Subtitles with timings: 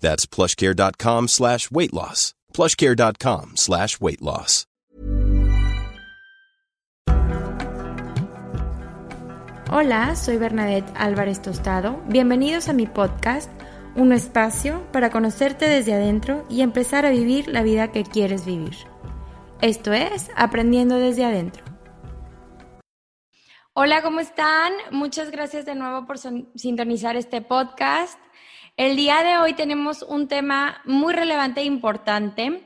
[0.00, 2.34] That's plushcare.com slash weight loss.
[2.52, 4.68] plushcare.com slash weight loss.
[9.70, 12.02] Hola, soy Bernadette Álvarez Tostado.
[12.06, 13.50] Bienvenidos a mi podcast,
[13.96, 18.74] un espacio para conocerte desde adentro y empezar a vivir la vida que quieres vivir.
[19.60, 21.64] Esto es Aprendiendo desde adentro.
[23.74, 24.72] Hola, ¿cómo están?
[24.90, 28.18] Muchas gracias de nuevo por sintonizar este podcast.
[28.78, 32.62] El día de hoy tenemos un tema muy relevante e importante.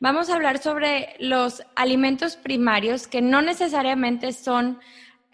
[0.00, 4.78] Vamos a hablar sobre los alimentos primarios, que no necesariamente son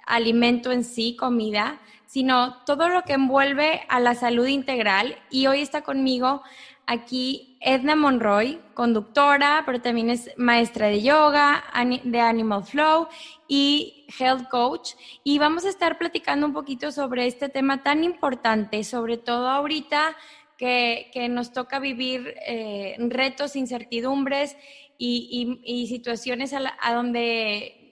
[0.07, 5.17] alimento en sí, comida, sino todo lo que envuelve a la salud integral.
[5.29, 6.45] Y hoy está conmigo
[6.87, 11.65] aquí Edna Monroy, conductora, pero también es maestra de yoga,
[12.05, 13.09] de Animal Flow
[13.49, 14.91] y health coach.
[15.25, 20.17] Y vamos a estar platicando un poquito sobre este tema tan importante, sobre todo ahorita
[20.59, 24.57] que, nos toca vivir eh, retos, incertidumbres
[24.99, 27.83] y, situaciones a donde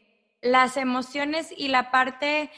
[0.42, 2.50] las emociones y la parte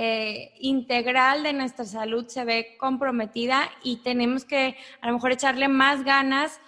[0.00, 5.66] eh, integral de nuestra salud se ve comprometida y tenemos que a lo mejor echarle
[5.66, 6.60] más ganas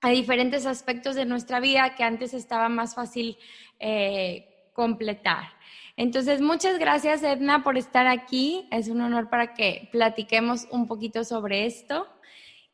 [0.00, 3.38] a diferentes aspectos de nuestra vida que antes estaba más fácil
[3.78, 5.52] eh, completar.
[5.96, 8.66] Entonces, muchas gracias Edna por estar aquí.
[8.72, 12.08] Es un honor para que platiquemos un poquito sobre esto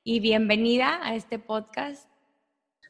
[0.03, 2.09] y bienvenida a este podcast.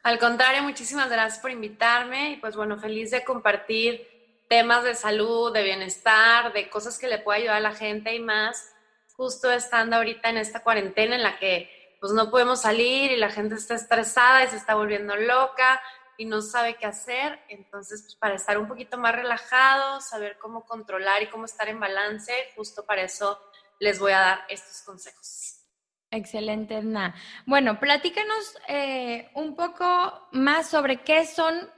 [0.04, 4.13] Al contrario, muchísimas gracias por invitarme y pues bueno, feliz de compartir
[4.54, 8.20] temas de salud, de bienestar, de cosas que le pueda ayudar a la gente y
[8.20, 8.72] más,
[9.16, 13.30] justo estando ahorita en esta cuarentena en la que pues no podemos salir y la
[13.30, 15.82] gente está estresada y se está volviendo loca
[16.16, 17.40] y no sabe qué hacer.
[17.48, 21.80] Entonces, pues para estar un poquito más relajados, saber cómo controlar y cómo estar en
[21.80, 23.40] balance, justo para eso
[23.80, 25.64] les voy a dar estos consejos.
[26.12, 27.12] Excelente, Edna.
[27.44, 31.73] Bueno, platícanos eh, un poco más sobre qué son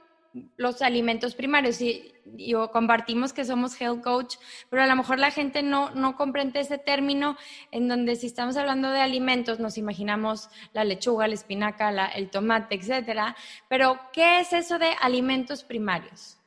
[0.55, 1.81] los alimentos primarios.
[1.81, 4.35] Y yo compartimos que somos health coach,
[4.69, 7.37] pero a lo mejor la gente no, no comprende ese término
[7.71, 12.75] en donde si estamos hablando de alimentos nos imaginamos la lechuga, la espinaca, el tomate,
[12.75, 13.35] etcétera.
[13.69, 16.37] Pero, ¿qué es eso de alimentos primarios?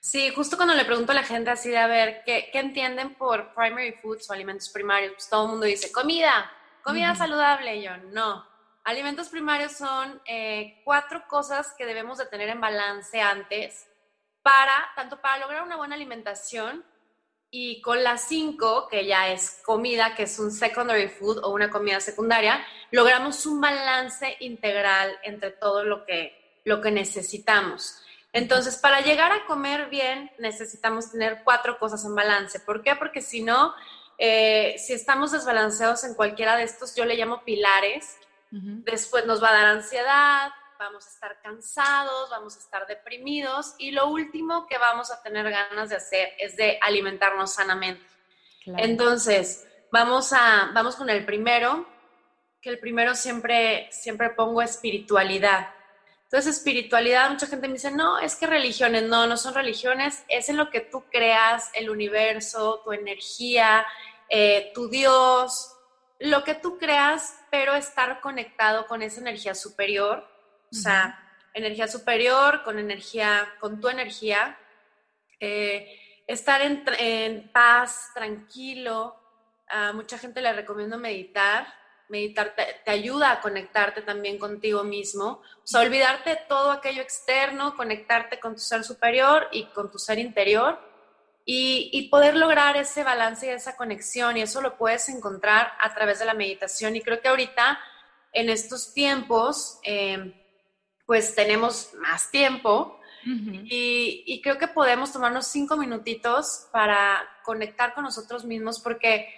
[0.00, 3.54] Sí, justo cuando le pregunto a la gente así de a ver, ¿qué, entienden por
[3.54, 5.12] primary foods o alimentos primarios?
[5.12, 6.50] Pues todo el mundo dice, comida,
[6.82, 7.76] comida saludable.
[7.76, 8.46] Y yo, no,
[8.84, 13.86] Alimentos primarios son eh, cuatro cosas que debemos de tener en balance antes
[14.42, 16.84] para, tanto para lograr una buena alimentación
[17.50, 21.68] y con las cinco, que ya es comida, que es un secondary food o una
[21.68, 28.00] comida secundaria, logramos un balance integral entre todo lo que, lo que necesitamos.
[28.32, 32.60] Entonces, para llegar a comer bien, necesitamos tener cuatro cosas en balance.
[32.60, 32.94] ¿Por qué?
[32.94, 33.74] Porque si no,
[34.16, 38.16] eh, si estamos desbalanceados en cualquiera de estos, yo le llamo pilares,
[38.50, 40.50] Después nos va a dar ansiedad,
[40.80, 45.48] vamos a estar cansados, vamos a estar deprimidos y lo último que vamos a tener
[45.50, 48.04] ganas de hacer es de alimentarnos sanamente.
[48.64, 51.86] Entonces, vamos, a, vamos con el primero,
[52.60, 55.68] que el primero siempre, siempre pongo espiritualidad.
[56.24, 60.48] Entonces, espiritualidad, mucha gente me dice, no, es que religiones, no, no son religiones, es
[60.48, 63.84] en lo que tú creas, el universo, tu energía,
[64.28, 65.74] eh, tu Dios,
[66.20, 70.28] lo que tú creas, pero estar conectado con esa energía superior,
[70.70, 71.18] o sea,
[71.54, 74.58] energía superior con energía, con tu energía,
[75.40, 79.16] eh, estar en, paz, tranquilo.
[79.68, 81.66] A mucha gente le recomiendo meditar.
[82.08, 85.42] Meditar te, ayuda a conectarte también contigo mismo.
[85.62, 89.98] O sea, olvidarte de todo aquello externo, conectarte con tu ser superior y con tu
[89.98, 90.89] ser interior
[91.52, 94.36] y, poder lograr ese balance y esa conexión.
[94.36, 96.94] Y eso lo puedes encontrar a través de la meditación.
[96.94, 97.78] Y creo que ahorita,
[98.32, 100.32] en estos tiempos, eh,
[101.06, 108.44] pues tenemos más tiempo y, creo que podemos tomarnos cinco minutitos para conectar con nosotros
[108.44, 109.28] mismos porque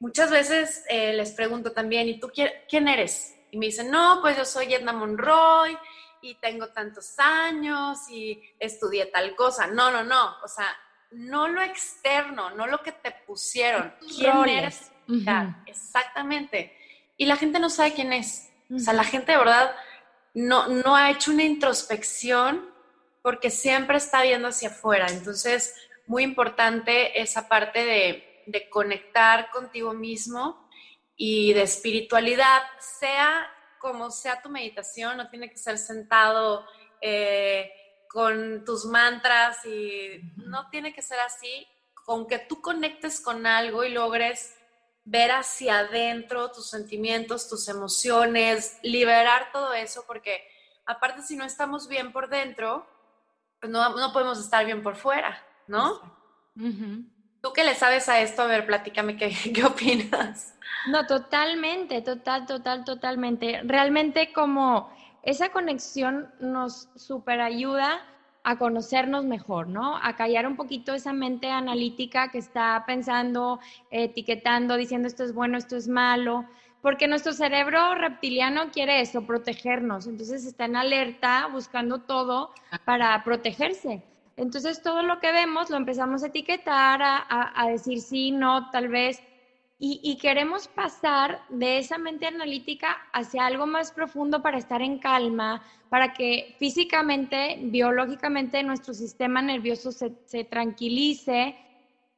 [0.00, 2.32] muchas veces eh, les pregunto también, ¿y tú
[2.68, 3.36] quién eres?
[3.50, 5.76] Y me dicen, no, pues yo soy Edna Monroy
[6.22, 9.66] y tengo tantos años y estudié tal cosa.
[9.66, 10.36] No, no, no.
[10.42, 10.66] O sea,
[11.12, 13.94] no lo externo, no lo que te pusieron.
[14.16, 14.90] ¿Quién eres?
[15.66, 16.76] exactamente.
[17.16, 18.50] Y la gente no sabe quién es.
[18.72, 19.74] O sea, la gente de verdad
[20.34, 22.70] no, no ha hecho una introspección
[23.22, 25.06] porque siempre está viendo hacia afuera.
[25.08, 25.74] Entonces,
[26.06, 28.26] muy importante esa parte de,
[28.68, 30.68] conectar contigo mismo
[31.14, 33.46] y de espiritualidad, sea
[33.78, 36.66] como sea tu meditación, no tiene que ser sentado
[37.00, 37.70] eh,
[38.12, 41.66] con tus mantras y no tiene que ser así,
[42.04, 44.56] con que tú conectes con algo y logres
[45.04, 50.42] ver hacia adentro tus sentimientos, tus emociones, liberar todo eso, porque
[50.86, 52.84] aparte si no estamos bien por dentro,
[53.60, 56.00] pues no, no podemos estar bien por fuera, ¿no?
[57.40, 58.42] ¿Tú qué le sabes a esto?
[58.42, 60.54] A ver, platícame qué, qué opinas.
[60.88, 63.60] No, totalmente, total, total, totalmente.
[63.64, 64.92] Realmente como
[65.22, 68.00] esa conexión nos super ayuda
[68.42, 69.96] a conocernos mejor, ¿no?
[70.02, 75.58] A callar un poquito esa mente analítica que está pensando, etiquetando, diciendo esto es bueno,
[75.58, 76.46] esto es malo,
[76.80, 80.06] porque nuestro cerebro reptiliano quiere eso, protegernos.
[80.06, 84.02] Entonces está en alerta buscando todo para protegerse.
[84.36, 89.22] Entonces todo lo que vemos lo empezamos a etiquetar, a, decir sí, no, tal vez.
[89.82, 95.62] Y, queremos pasar de esa mente analítica hacia algo más profundo para estar en calma,
[95.88, 101.56] para que físicamente, biológicamente nuestro sistema nervioso se, tranquilice.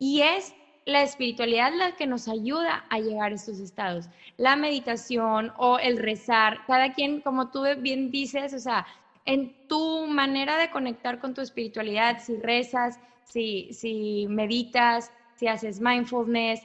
[0.01, 0.53] Y es
[0.87, 4.09] la espiritualidad la que nos ayuda a llegar a estos estados.
[4.39, 8.85] La meditación o el rezar, cada quien, como tú bien dices, o sea,
[9.25, 15.81] en tu manera de conectar con tu espiritualidad, si rezas, si, si meditas, si haces
[15.81, 16.61] mindfulness,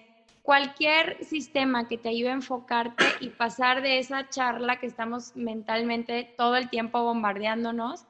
[0.48, 6.34] cualquier sistema que te ayude a enfocarte y pasar de esa charla que estamos mentalmente
[6.38, 8.06] todo el tiempo bombardeándonos,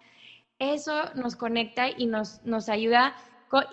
[0.59, 3.15] eso nos conecta y nos, nos ayuda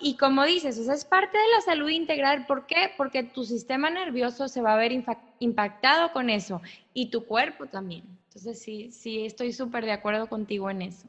[0.00, 2.46] y como dices, o es parte de la salud integral.
[2.46, 2.90] ¿Por qué?
[2.96, 4.92] Porque tu sistema nervioso se va a ver
[5.40, 6.62] impactado con eso
[6.94, 8.04] y tu cuerpo también.
[8.28, 11.06] Entonces, sí, sí, estoy súper de acuerdo contigo en eso.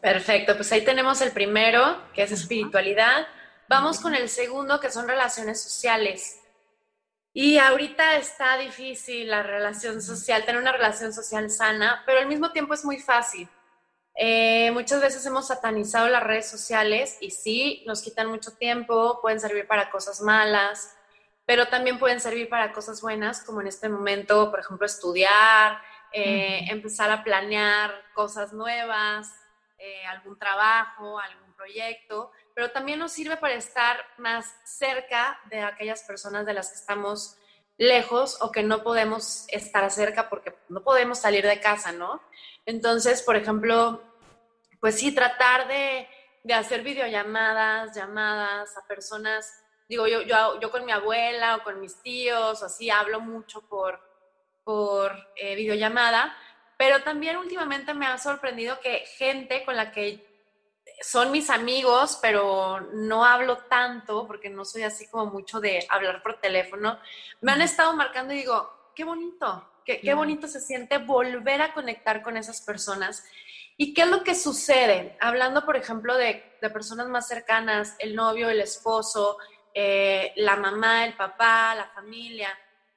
[0.00, 3.26] Perfecto, pues ahí tenemos el primero, que es espiritualidad.
[3.68, 6.40] Vamos con el segundo, que son relaciones sociales.
[7.32, 12.52] Y ahorita está difícil la relación social, tener una relación social sana, pero al mismo
[12.52, 13.48] tiempo es muy fácil.
[14.16, 19.40] Eh, muchas veces hemos satanizado las redes sociales y sí, nos quitan mucho tiempo, pueden
[19.40, 20.96] servir para cosas malas,
[21.44, 25.80] pero también pueden servir para cosas buenas, como en este momento, por ejemplo, estudiar,
[26.12, 29.28] eh, empezar a planear cosas nuevas,
[29.78, 36.02] eh, algún trabajo, algún proyecto, pero también nos sirve para estar más cerca de aquellas
[36.04, 37.36] personas de las que estamos
[37.76, 42.22] lejos o que no podemos estar cerca porque no podemos salir de casa, ¿no?
[42.64, 44.02] Entonces, por ejemplo,
[44.80, 46.08] pues sí, tratar de,
[46.54, 49.52] hacer videollamadas, llamadas a personas,
[49.88, 54.00] digo, yo, yo, yo con mi abuela o con mis tíos, así, hablo mucho por,
[54.62, 56.36] por eh, videollamada,
[56.76, 60.33] pero también últimamente me ha sorprendido que gente con la que
[61.04, 66.22] son mis amigos, pero no hablo tanto, porque no soy así como mucho de hablar
[66.22, 66.98] por teléfono,
[67.40, 72.22] me han estado marcando y digo, qué bonito, Qué, bonito se siente volver a conectar
[72.22, 73.22] con esas personas.
[73.76, 75.16] ¿Y qué es lo que sucede?
[75.20, 76.42] Hablando, por ejemplo, de,
[76.72, 79.36] personas más cercanas, el novio, el esposo,
[79.74, 82.48] eh, la mamá, el papá, la familia.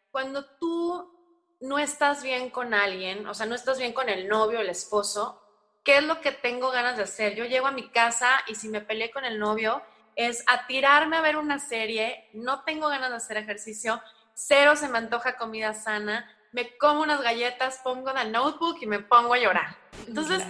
[0.09, 1.13] Cuando tú
[1.59, 5.41] no estás bien con alguien, o sea, no estás bien con el novio, el esposo,
[5.87, 7.35] ¿qué es lo que tengo ganas de hacer?
[7.35, 9.81] Yo llego a mi casa y si me peleé con el novio,
[10.17, 14.01] es a tirarme a ver una serie, no tengo ganas de hacer ejercicio,
[14.33, 18.99] cero se me antoja comida sana, me como unas galletas, pongo la notebook y me
[18.99, 19.77] pongo a llorar.
[20.05, 20.43] Entonces,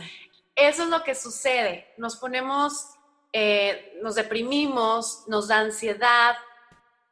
[0.55, 1.93] eso es lo que sucede.
[1.97, 2.95] Nos ponemos,
[3.31, 6.35] eh, nos deprimimos, nos da ansiedad,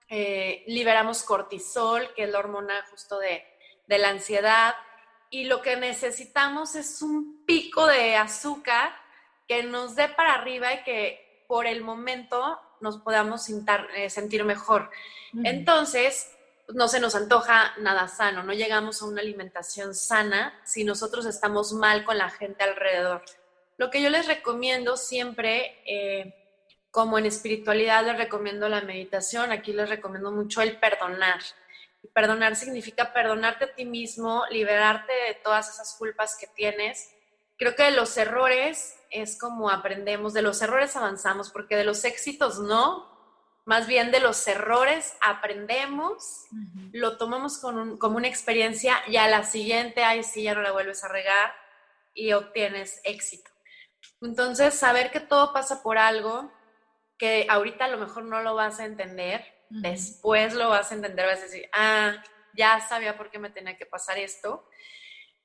[0.10, 3.46] eh, liberamos cortisol, que es la hormona justo de,
[3.86, 4.74] de la ansiedad,
[5.36, 8.96] y lo que necesitamos es un pico de azúcar
[9.50, 14.90] que nos dé para arriba y que por el momento nos podamos eh, sentir mejor.
[15.44, 16.32] Entonces,
[16.70, 21.74] no se nos antoja nada sano, no llegamos a una alimentación sana si nosotros estamos
[21.74, 23.22] mal con la gente alrededor.
[23.76, 26.34] Lo que yo les recomiendo siempre, eh,
[26.92, 31.42] como en espiritualidad les recomiendo la meditación, aquí les recomiendo mucho el perdonar.
[32.14, 37.10] Perdonar significa perdonarte a ti mismo, liberarte de todas esas culpas que tienes.
[37.58, 42.04] Creo que de los errores es como aprendemos, de los errores avanzamos, porque de los
[42.04, 43.16] éxitos no,
[43.66, 46.46] más bien de los errores aprendemos,
[46.92, 51.04] lo tomamos como una experiencia y a la siguiente, ay, sí, ya no la vuelves
[51.04, 51.54] a regar
[52.14, 53.50] y obtienes éxito.
[54.22, 56.52] Entonces, saber que todo pasa por algo,
[57.18, 61.26] que ahorita a lo mejor no lo vas a entender, después lo vas a entender,
[61.26, 62.14] vas a decir, ah,
[62.54, 64.68] ya sabía por qué me tenía que pasar esto.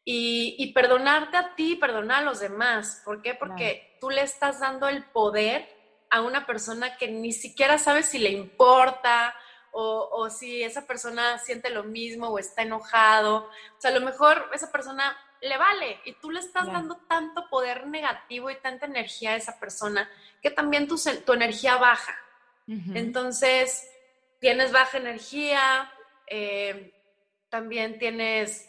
[0.04, 3.02] Y, perdonarte a ti, perdonar a los demás.
[3.04, 3.34] ¿Por qué?
[3.34, 5.68] Porque tú le estás dando el poder
[6.10, 9.34] a una persona que ni siquiera sabes si le importa
[9.70, 13.50] o, o, si esa persona siente lo mismo o está enojado.
[13.76, 17.48] O sea, a lo mejor esa persona le vale y tú le estás dando tanto
[17.48, 20.10] poder negativo y tanta energía a esa persona
[20.42, 22.16] que también tu, tu energía baja.
[22.94, 23.90] Entonces,
[24.40, 25.92] tienes baja energía,
[26.26, 26.92] eh,
[27.48, 28.68] también tienes,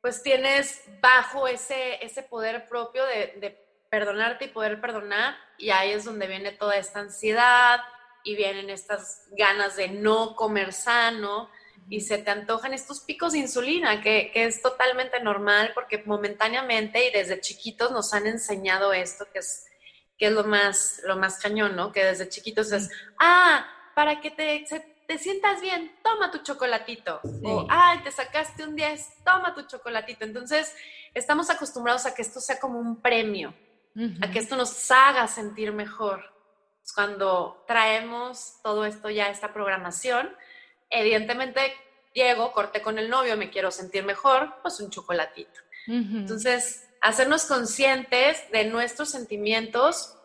[0.00, 5.92] pues tienes bajo ese, ese poder propio de, de perdonarte y poder perdonar y ahí
[5.92, 7.80] es donde viene toda esta ansiedad
[8.24, 11.48] y vienen estas ganas de no comer sano
[11.88, 17.12] y se te antojan estos picos de insulina, que, es totalmente normal porque momentáneamente y
[17.12, 19.66] desde chiquitos nos han enseñado esto, que es,
[20.18, 21.92] que es lo, más, lo más cañón, ¿no?
[21.92, 24.66] Que desde chiquitos es, ah, para que te,
[25.06, 27.20] te sientas bien, toma tu chocolatito.
[27.44, 30.24] O, ay, te sacaste un 10, toma tu chocolatito.
[30.24, 30.74] Entonces,
[31.14, 33.54] estamos acostumbrados a que esto sea como un premio,
[34.20, 36.24] a que esto nos haga sentir mejor.
[36.94, 40.34] Cuando traemos todo esto ya, esta programación,
[40.90, 41.72] evidentemente
[42.14, 45.60] llego, corté con el novio, me quiero sentir mejor, pues un chocolatito.
[45.86, 50.16] Entonces, hacernos conscientes de nuestros sentimientos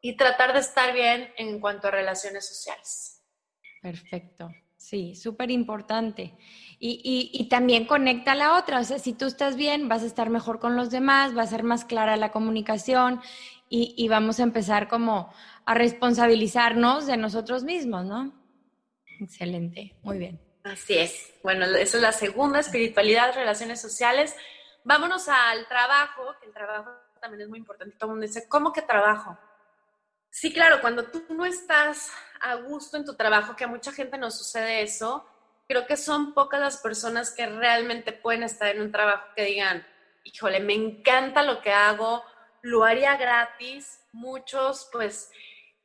[0.00, 3.15] y tratar de estar bien en cuanto a relaciones sociales.
[3.86, 4.50] Perfecto.
[4.76, 6.34] Sí, súper importante.
[6.80, 8.80] Y, y, también conecta a la otra.
[8.80, 11.46] O sea, si tú estás bien, vas a estar mejor con los demás, va a
[11.46, 13.20] ser más clara la comunicación
[13.68, 15.32] y, y vamos a empezar como
[15.66, 18.34] a responsabilizarnos de nosotros mismos, ¿no?
[19.20, 20.40] Excelente, muy bien.
[20.64, 21.32] Así es.
[21.44, 24.34] Bueno, eso es la segunda, espiritualidad, relaciones sociales.
[24.82, 26.90] Vámonos al trabajo, el trabajo
[27.20, 27.94] también es muy importante.
[27.96, 29.38] Todo el mundo dice, ¿cómo que trabajo?
[30.28, 34.18] Sí, claro, cuando tú no estás a gusto en tu trabajo, que a mucha gente
[34.18, 35.24] nos sucede eso,
[35.68, 39.86] creo que son pocas las personas que realmente pueden estar en un trabajo que digan,
[40.24, 42.22] híjole, me encanta lo que hago,
[42.62, 44.00] lo haría gratis.
[44.12, 45.30] Muchos, pues,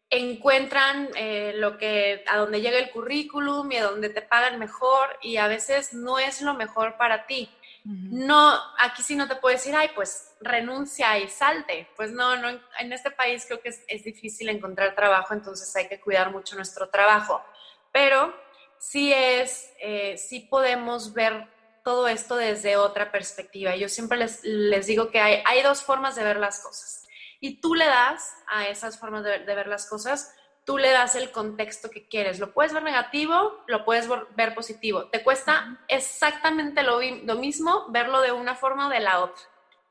[0.10, 5.18] encuentran eh, lo que a donde llega el currículum y a donde te pagan mejor
[5.22, 7.50] y a veces no es lo mejor para ti.
[7.84, 11.88] No, aquí sí no te puedo decir, ay, pues renuncia y salte.
[11.96, 16.00] Pues no, no en este país creo que es, difícil encontrar trabajo, entonces hay que
[16.00, 17.44] cuidar mucho nuestro trabajo.
[17.92, 18.34] Pero
[18.78, 21.48] sí es, eh, sí podemos ver
[21.84, 23.76] todo esto desde otra perspectiva.
[23.76, 27.02] Yo siempre les, les digo que hay, hay dos formas de ver las cosas
[27.42, 30.34] y tú le das a esas formas de, ver las cosas,
[30.66, 32.40] tú le das el contexto que quieres.
[32.40, 35.06] Lo puedes ver negativo, lo puedes ver positivo.
[35.06, 37.00] Te cuesta exactamente lo,
[37.36, 39.44] mismo verlo de una forma o de la otra,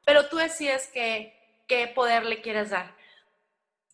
[0.04, 1.34] pero tú decides qué,
[1.66, 2.98] qué poder le quieres dar.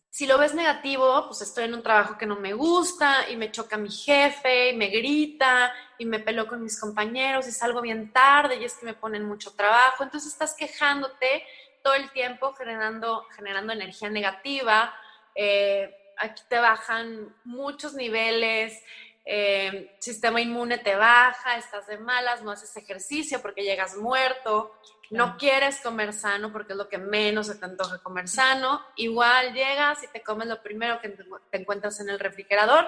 [0.09, 3.51] Si lo ves negativo, pues estoy en un trabajo que no me gusta y me
[3.51, 8.11] choca mi jefe y me grita y me peló con mis compañeros y salgo bien
[8.11, 10.03] tarde y es que me ponen mucho trabajo.
[10.03, 11.43] Entonces estás quejándote
[11.83, 14.91] todo el tiempo generando, generando energía negativa.
[15.35, 18.81] Eh, aquí te bajan muchos niveles,
[19.25, 24.73] eh, sistema inmune te baja, estás de malas, no haces ejercicio porque llegas muerto,
[25.09, 29.53] no quieres comer sano porque es lo que menos se te antoja comer sano, igual
[29.53, 32.87] llegas y te comes lo primero que te encuentras en el refrigerador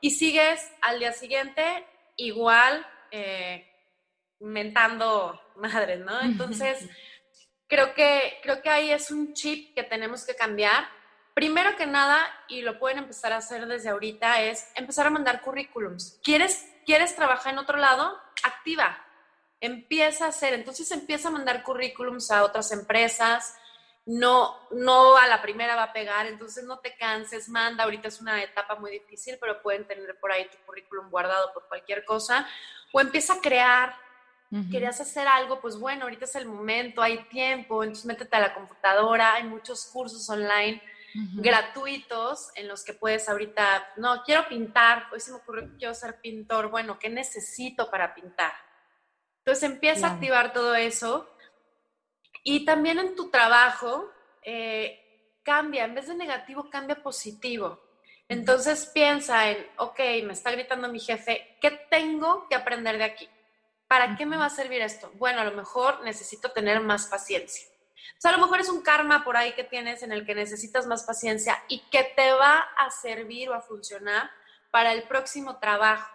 [0.00, 3.66] y sigues al día siguiente igual eh,
[4.40, 6.20] mentando madres, ¿no?
[6.22, 6.88] Entonces
[7.66, 10.84] creo que, creo que ahí es un chip que tenemos que cambiar.
[11.40, 15.40] Primero que nada, y lo pueden empezar a hacer desde ahorita, es empezar a mandar
[15.40, 16.20] currículums.
[16.22, 18.14] ¿Quieres, ¿Quieres trabajar en otro lado?
[18.42, 19.02] Activa.
[19.58, 20.52] Empieza a hacer.
[20.52, 23.56] Entonces empieza a mandar currículums a otras empresas.
[24.04, 27.84] No, no a la primera va a pegar, entonces no te canses, manda.
[27.84, 31.66] Ahorita es una etapa muy difícil, pero pueden tener por ahí tu currículum guardado por
[31.68, 32.46] cualquier cosa.
[32.92, 33.96] O empieza a crear,
[34.70, 38.52] querías hacer algo, pues bueno, ahorita es el momento, hay tiempo, entonces métete a la
[38.52, 40.82] computadora, hay muchos cursos online
[41.14, 45.94] gratuitos en los que puedes ahorita, no, quiero pintar, hoy se me ocurrió que quiero
[45.94, 48.52] ser pintor, bueno, ¿qué necesito para pintar?
[49.38, 51.28] Entonces empieza a activar todo eso
[52.44, 54.10] y también en tu trabajo
[54.42, 57.80] eh, cambia, en vez de negativo, cambia positivo.
[58.28, 63.28] Entonces piensa en, ok, me está gritando mi jefe, ¿qué tengo que aprender de aquí?
[63.88, 65.10] ¿Para qué me va a servir esto?
[65.14, 67.69] Bueno, a lo mejor necesito tener más paciencia.
[68.18, 70.34] O sea, a lo mejor es un karma por ahí que tienes en el que
[70.34, 74.30] necesitas más paciencia y que te va a servir o a funcionar
[74.70, 76.10] para el próximo trabajo.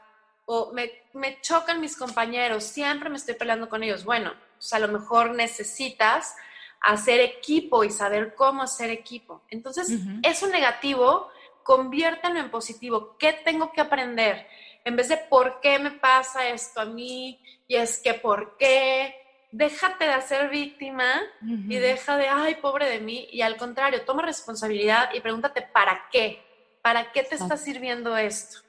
[0.45, 4.05] O me, me chocan mis compañeros, siempre me estoy peleando con ellos.
[4.05, 4.33] Bueno,
[4.71, 6.35] a lo mejor necesitas
[6.81, 9.41] hacer equipo y saber cómo hacer equipo.
[9.49, 9.89] Entonces,
[10.21, 11.29] eso negativo,
[11.63, 13.17] conviértelo en positivo.
[13.17, 14.47] ¿Qué tengo que aprender?
[14.83, 19.15] En vez de por qué me pasa esto a mí y es que por qué,
[19.51, 23.27] déjate de hacer víctima y deja de, ay, pobre de mí.
[23.31, 26.43] Y al contrario, toma responsabilidad y pregúntate, ¿para qué?
[26.81, 28.59] ¿Para qué te está sirviendo esto?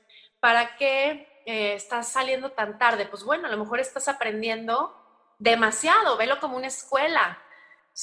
[0.41, 3.07] ¿Para qué eh, estás saliendo tan tarde?
[3.07, 4.95] Pues bueno, a lo mejor estás aprendiendo
[5.39, 7.39] demasiado, velo como una escuela.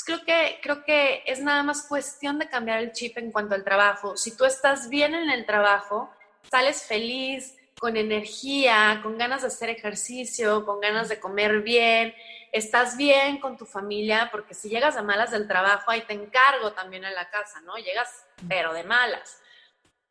[0.05, 3.63] creo que, creo que es nada más cuestión de cambiar el chip en cuanto al
[3.63, 4.17] trabajo.
[4.17, 6.11] Si tú estás bien en el trabajo,
[6.49, 12.13] sales feliz, con energía, con ganas de hacer ejercicio, con ganas de comer bien,
[12.53, 16.71] estás bien con tu familia, porque si llegas a malas del trabajo, ahí te encargo
[16.71, 17.75] también en la casa, ¿no?
[17.77, 19.41] Llegas, pero de malas.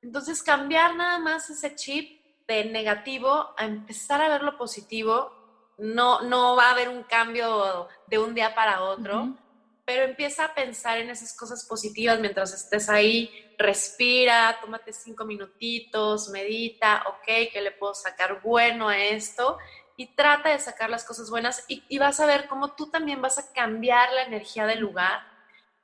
[0.02, 5.40] Entonces, cambiar nada más ese chip de negativo a empezar a ver lo positivo
[5.78, 9.36] no, no va a haber un cambio de un día para otro,
[9.84, 16.28] pero empieza a pensar en esas cosas positivas mientras estés ahí, respira, tómate cinco minutitos,
[16.28, 19.58] medita, ok, ¿qué le puedo sacar bueno a esto?
[20.02, 23.38] Y trata de sacar las cosas buenas y, vas a ver cómo tú también vas
[23.38, 25.22] a cambiar la energía del lugar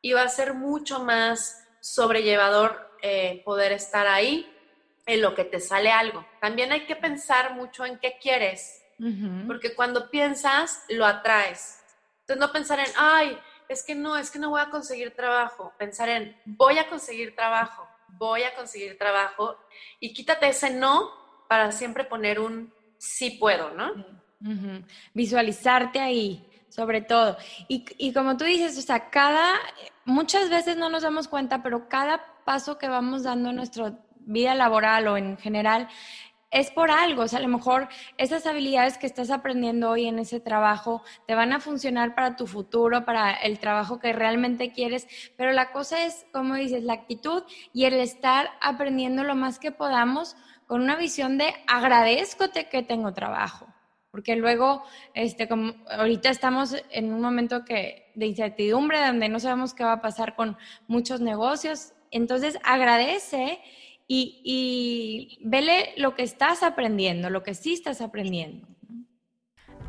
[0.03, 4.53] y va a ser mucho más sobrellevador eh, poder estar ahí
[5.07, 6.27] en lo que te sale algo.
[6.41, 8.83] También hay que pensar mucho en qué quieres
[9.47, 11.81] porque cuando piensas, lo atraes.
[12.23, 15.73] Entonces, no pensar en, ay, es que no, es que no voy a conseguir trabajo.
[15.79, 19.57] Pensar en, voy a conseguir trabajo, voy a conseguir trabajo.
[20.01, 21.13] Y quítate ese no
[21.49, 23.93] para siempre poner un sí puedo, ¿no?
[25.15, 27.37] Visualizarte ahí, sobre todo.
[27.67, 29.55] Y, y como tú dices, o sea, cada,
[30.05, 34.55] muchas veces no nos damos cuenta, pero cada paso que vamos dando en nuestra vida
[34.55, 35.89] laboral o en general
[36.51, 40.19] es por algo, o sea, a lo mejor esas habilidades que estás aprendiendo hoy en
[40.19, 45.07] ese trabajo te van a funcionar para tu futuro, para el trabajo que realmente quieres,
[45.37, 47.43] pero la cosa es, como dices, la actitud
[47.75, 50.37] y el estar aprendiendo lo más que podamos
[50.69, 53.67] con una visión de agradezcote que tengo trabajo.
[54.11, 59.73] Porque luego, este, como ahorita estamos en un momento que, de incertidumbre, donde no sabemos
[59.75, 61.95] qué va a pasar con muchos negocios.
[62.11, 63.61] Entonces, agradece
[64.07, 68.69] y, y vele lo que estás aprendiendo, lo que sí estás aprendiendo.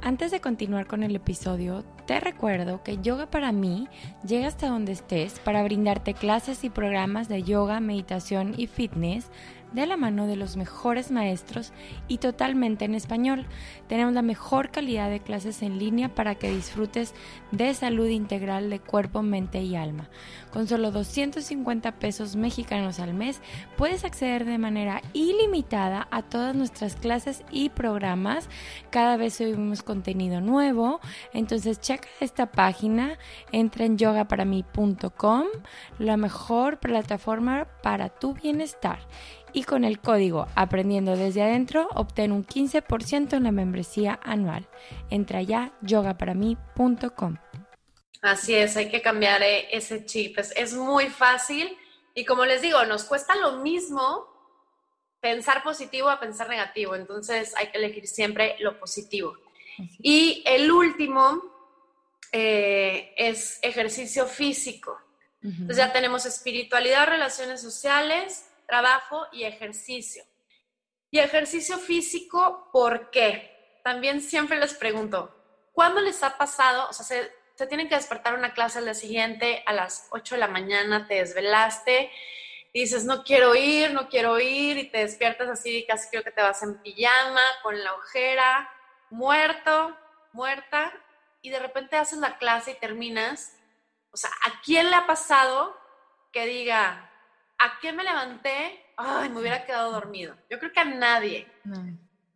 [0.01, 3.89] Antes de continuar con el episodio, te recuerdo que Yoga para mí
[4.25, 9.29] llega hasta donde estés para brindarte clases y programas de yoga, meditación y fitness
[9.73, 11.71] de la mano de los mejores maestros
[12.07, 13.45] y totalmente en español.
[13.87, 17.13] Tenemos la mejor calidad de clases en línea para que disfrutes
[17.51, 20.09] de salud integral de cuerpo, mente y alma.
[20.51, 23.41] Con solo 250 pesos mexicanos al mes
[23.77, 28.49] puedes acceder de manera ilimitada a todas nuestras clases y programas.
[28.89, 30.99] Cada vez subimos contenido nuevo,
[31.33, 33.17] entonces checa esta página,
[33.51, 35.43] entra en yogaparamí.com,
[35.99, 38.99] la mejor plataforma para tu bienestar
[39.53, 44.67] y con el código Aprendiendo desde adentro obtén un 15% en la membresía anual.
[45.09, 47.37] Entra ya yogaparamí.com.
[48.21, 50.37] Así es, hay que cambiar eh, ese chip.
[50.37, 51.75] Es, muy fácil
[52.13, 54.27] y como les digo, nos cuesta lo mismo
[55.21, 56.95] pensar positivo a pensar negativo.
[56.95, 59.37] Entonces hay que elegir siempre lo positivo.
[59.99, 61.41] Y el último
[62.33, 64.99] eh, es ejercicio físico.
[65.41, 70.23] Entonces ya tenemos espiritualidad, relaciones sociales, trabajo y ejercicio.
[71.11, 73.79] Y ejercicio físico, ¿por qué?
[73.83, 75.35] También siempre les pregunto,
[75.73, 76.87] ¿cuándo les ha pasado?
[76.87, 80.35] O sea, se, se tienen que despertar una clase al día siguiente a las 8
[80.35, 82.11] de la mañana, te desvelaste,
[82.71, 86.31] y dices, no quiero ir, no quiero ir, y te despiertas así, casi creo que
[86.31, 88.69] te vas en pijama, con la ojera,
[89.09, 89.97] muerto,
[90.31, 90.93] muerta,
[91.41, 93.55] y de repente haces la clase y terminas.
[94.11, 95.75] O sea, ¿a quién le ha pasado
[96.31, 97.09] que diga,
[97.59, 98.83] ¿a qué me levanté?
[98.95, 100.35] Ay, me hubiera quedado dormido.
[100.49, 101.47] Yo creo que a nadie.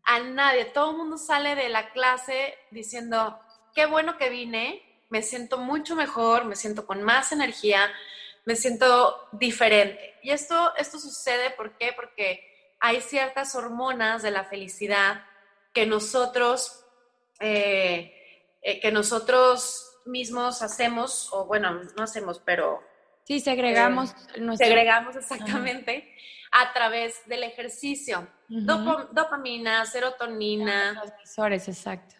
[0.04, 0.66] A nadie.
[0.66, 3.40] Todo el mundo sale de la clase diciendo,
[3.74, 7.92] qué bueno que vine, me siento mucho mejor, me siento con más energía,
[8.46, 10.16] me siento diferente.
[10.22, 11.94] Y esto, esto sucede, ¿por qué?
[11.96, 15.26] Porque hay ciertas hormonas de la felicidad
[15.74, 16.86] que nosotros,
[17.40, 18.14] eh,
[18.62, 22.93] eh, que nosotros mismos hacemos, o bueno, no hacemos, pero...
[23.26, 24.14] Sí, segregamos.
[24.36, 26.14] Eh, segregamos exactamente
[26.52, 28.28] a través del ejercicio.
[28.48, 30.94] dopamina, serotonina.
[31.02, 32.16] Transmisores, exacto.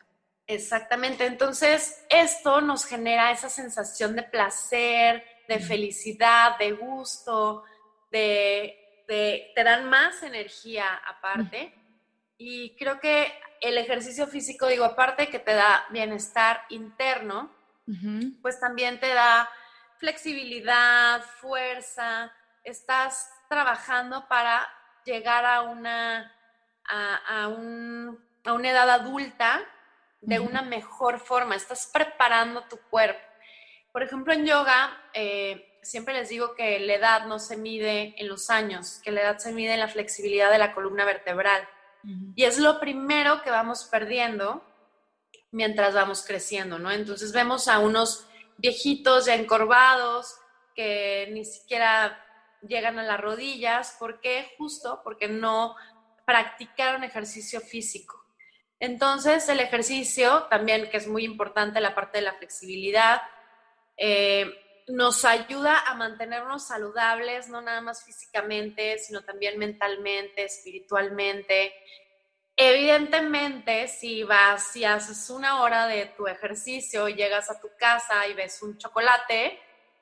[0.48, 1.26] Exactamente.
[1.26, 7.64] Entonces, esto nos genera esa sensación de placer, de felicidad, de gusto,
[8.12, 11.74] de, te dan más energía aparte.
[12.38, 17.52] Y creo que el ejercicio físico, digo, aparte que te da bienestar interno,
[18.42, 19.50] pues también te da
[20.04, 22.30] flexibilidad, fuerza,
[22.62, 24.68] estás trabajando para
[25.06, 26.30] llegar a una,
[26.84, 29.62] a, una edad adulta
[30.20, 33.22] de una mejor forma, estás preparando tu cuerpo.
[33.94, 38.28] Por ejemplo, en yoga, eh, siempre les digo que la edad no se mide en
[38.28, 41.66] los años, que la edad se mide en la flexibilidad de la columna vertebral.
[42.36, 44.66] Y es lo primero que vamos perdiendo
[45.52, 46.92] mientras vamos creciendo, ¿no?
[46.92, 50.36] Entonces vemos a unos viejitos ya encorvados
[50.76, 52.20] que ni siquiera
[52.68, 53.96] llegan a las rodillas.
[54.00, 54.54] ¿Por qué?
[54.58, 55.76] Justo porque no
[56.26, 58.24] practicaron ejercicio físico.
[58.80, 63.22] Entonces, el ejercicio también, que es muy importante la parte de la flexibilidad,
[63.98, 64.46] eh,
[64.88, 71.74] nos ayuda a mantenernos saludables, no nada más físicamente, sino también mentalmente, espiritualmente.
[72.56, 78.28] Evidentemente, si vas, si haces una hora de tu ejercicio y llegas a tu casa
[78.28, 79.60] y ves un chocolate,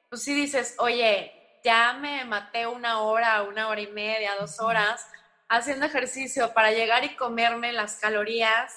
[0.09, 1.31] pues si dices, oye,
[1.63, 5.07] ya me maté una hora, una hora y media, dos horas
[5.47, 8.73] haciendo ejercicio para llegar y comerme las calorías,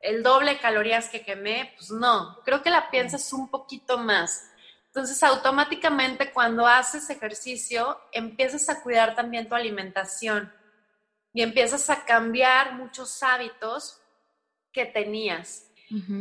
[0.00, 4.50] el doble calorías que quemé, pues no, creo que la piensas un poquito más.
[4.86, 10.52] Entonces, automáticamente cuando haces ejercicio, empiezas a cuidar también tu alimentación
[11.32, 14.00] y empiezas a cambiar muchos hábitos
[14.72, 15.66] que tenías.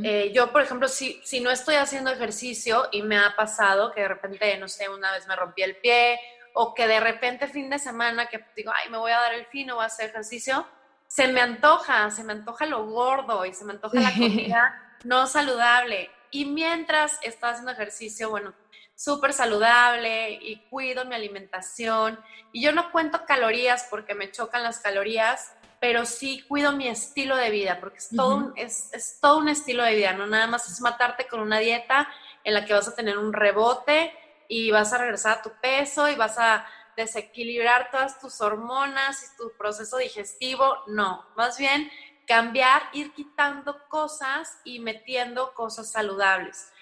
[0.04, 4.02] Eh, yo, por ejemplo, si, si no estoy haciendo ejercicio y me ha pasado que
[4.02, 6.20] de repente, no sé, una vez me rompí el pie
[6.56, 9.46] o que de repente fin de semana que digo, ay, me voy a dar el
[9.46, 10.66] fin o voy a hacer ejercicio,
[11.06, 15.28] se me antoja, se me antoja lo gordo y se me antoja la comida no
[15.28, 16.10] saludable.
[16.32, 18.54] Y mientras estás haciendo ejercicio, bueno,
[19.00, 22.20] súper saludable y cuido mi alimentación.
[22.52, 27.38] Y yo no cuento calorías porque me chocan las calorías, pero sí cuido mi estilo
[27.38, 30.48] de vida, porque es todo, un, es, es todo un estilo de vida, no nada
[30.48, 32.10] más es matarte con una dieta
[32.44, 34.12] en la que vas a tener un rebote
[34.50, 36.66] y vas a regresar a tu peso y vas a
[36.98, 40.76] desequilibrar todas tus hormonas y tu proceso digestivo.
[40.88, 41.90] No, más bien
[42.28, 46.74] cambiar, ir quitando cosas y metiendo cosas saludables.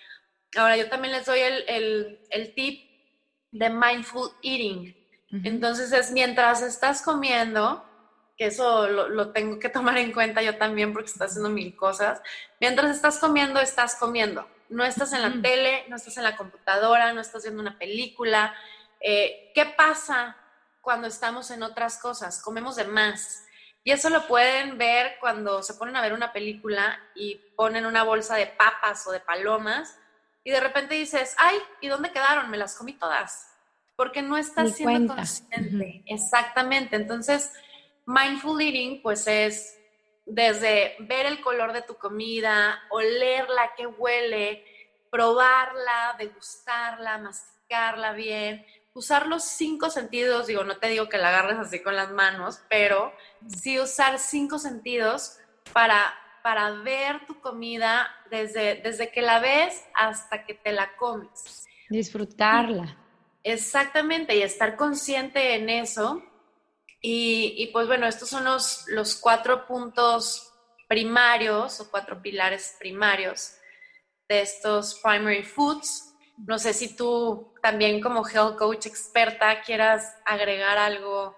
[0.57, 2.89] Ahora, yo también les doy el, el, tip
[3.51, 4.95] de mindful eating.
[5.43, 7.83] Entonces es mientras estás comiendo,
[8.37, 12.21] que eso lo, tengo que tomar en cuenta yo también porque estás haciendo mil cosas,
[12.59, 14.47] mientras estás comiendo, estás comiendo.
[14.69, 18.53] No estás en la tele, no estás en la computadora, no estás viendo una película.
[18.99, 20.35] Eh, ¿Qué pasa
[20.81, 22.41] cuando estamos en otras cosas?
[22.41, 23.45] Comemos de más.
[23.83, 28.03] Y eso lo pueden ver cuando se ponen a ver una película y ponen una
[28.03, 29.97] bolsa de papas o de palomas
[30.47, 32.49] y de repente dices, ay, ¿y dónde quedaron?
[32.49, 33.53] Me las comí todas.
[33.97, 36.05] Porque no estás siendo consciente.
[36.05, 36.95] Exactamente.
[36.95, 37.51] Entonces,
[38.05, 39.77] mindful eating, pues es
[40.25, 44.63] desde ver el color de tu comida, olerla, qué huele,
[45.11, 51.57] probarla, degustarla, masticarla bien, usar los cinco sentidos, digo, no te digo que la agarres
[51.57, 53.11] así con las manos, pero
[53.49, 55.39] sí usar cinco sentidos
[55.73, 56.15] para,
[56.47, 61.65] para ver tu comida desde, desde que la ves hasta que te la comes.
[61.89, 62.97] Disfrutarla.
[63.43, 66.23] Exactamente, y estar consciente en eso.
[67.01, 70.53] Y, y pues bueno, estos son los, los cuatro puntos
[70.87, 73.57] primarios o cuatro pilares primarios
[74.29, 76.07] de estos primary foods
[76.37, 81.35] no sé si tú también como health coach experta quieras agregar algo.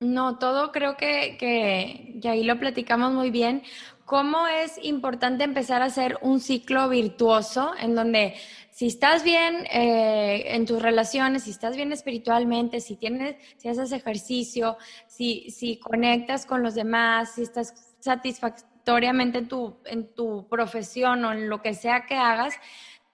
[0.00, 3.62] No, todo creo que, que, ahí lo platicamos muy bien.
[4.08, 8.36] ¿Cómo es importante empezar a hacer un ciclo virtuoso en donde
[8.70, 13.92] si estás bien eh, en tus relaciones, si estás bien espiritualmente, si tienes, si haces
[13.92, 21.22] ejercicio, si, si conectas con los demás, si estás satisfactoriamente en tu, en tu profesión
[21.26, 22.54] o en lo que sea que hagas,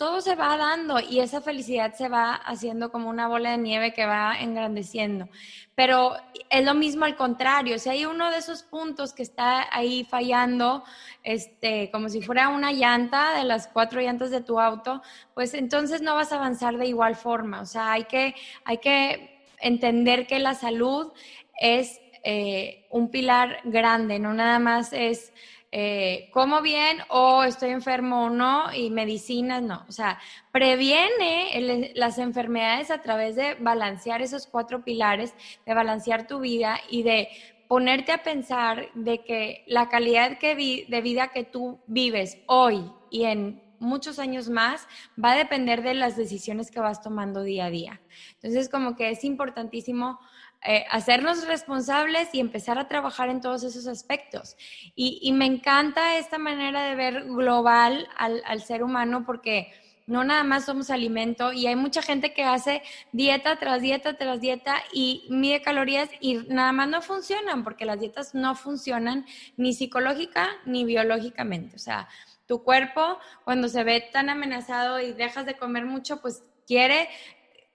[0.04, 3.94] todo se va dando y esa felicidad se va haciendo como una bola de nieve
[3.94, 5.30] que va engrandeciendo.
[5.74, 6.12] Pero
[6.50, 10.84] es lo mismo al contrario, si hay uno de esos puntos que está ahí fallando,
[11.22, 15.00] este, como si fuera una llanta de las cuatro llantas de tu auto,
[15.32, 17.62] pues entonces no vas a avanzar de igual forma.
[17.62, 18.34] O sea, hay que,
[18.66, 21.14] hay que entender que la salud
[21.58, 25.32] es eh, un pilar grande, no nada más es
[25.76, 29.84] eh, como bien o estoy enfermo o no y medicinas no.
[29.88, 30.20] O sea,
[30.52, 35.34] previene las enfermedades a través de balancear esos cuatro pilares,
[35.66, 37.26] de balancear tu vida y de
[37.66, 43.60] ponerte a pensar de que la calidad de vida que tú vives hoy y en
[43.80, 44.86] muchos años más
[45.22, 48.00] va a depender de las decisiones que vas tomando día a día.
[48.34, 50.20] Entonces, como que es importantísimo
[50.66, 54.56] eh, hacernos responsables y empezar a trabajar en todos esos aspectos.
[54.94, 59.72] Y, me encanta esta manera de ver global al, al, ser humano porque
[60.06, 64.40] no nada más somos alimento y hay mucha gente que hace dieta tras dieta tras
[64.40, 69.72] dieta y mide calorías y nada más no funcionan porque las dietas no funcionan ni
[69.74, 71.76] psicológica ni biológicamente.
[71.76, 72.08] O sea,
[72.46, 77.08] tu cuerpo cuando se ve tan amenazado y dejas de comer mucho, pues quiere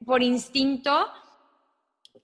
[0.06, 1.08] por instinto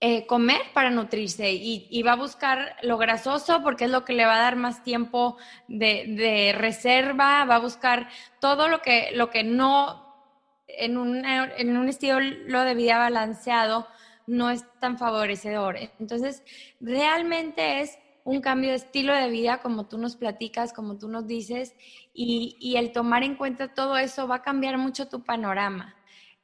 [0.07, 4.27] eh, comer para nutrirse y, va a buscar lo grasoso porque es lo que le
[4.27, 5.35] va a dar más tiempo
[5.67, 8.07] de, reserva, va a buscar
[8.39, 10.29] todo lo que, lo que no
[10.67, 13.87] en un, en un estilo de vida balanceado
[14.27, 15.77] no es tan favorecedor.
[15.99, 16.43] Entonces,
[16.79, 21.25] realmente es un cambio de estilo de vida, como tú nos platicas, como tú nos
[21.25, 21.73] dices,
[22.13, 25.95] y, y el tomar en cuenta todo eso va a cambiar mucho tu panorama.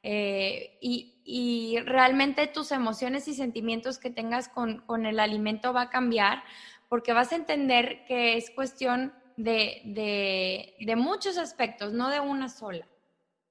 [0.02, 5.90] Eh, y, y realmente tus emociones y sentimientos que tengas con, el alimento va a
[5.90, 6.42] cambiar
[6.88, 12.86] porque vas a entender que es cuestión de, muchos aspectos, no de una sola.